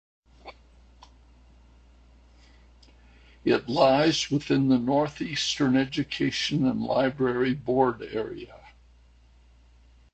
It 3.45 3.69
lies 3.69 4.31
within 4.31 4.69
the 4.69 4.79
North 4.79 5.21
Eastern 5.21 5.77
Education 5.77 6.65
and 6.65 6.81
Library 6.81 7.53
Board 7.53 8.01
area. 8.01 8.69